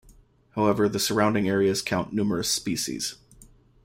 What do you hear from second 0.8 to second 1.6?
the surrounding